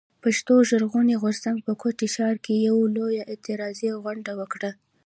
پښتون 0.23 0.59
ژغورني 0.69 1.15
غورځنګ 1.21 1.57
په 1.67 1.73
کوټه 1.81 2.07
ښار 2.15 2.35
کښي 2.45 2.55
يوه 2.67 2.85
لويه 2.95 3.23
اعتراضي 3.31 3.89
غونډه 4.03 4.31
وکړه. 4.39 4.71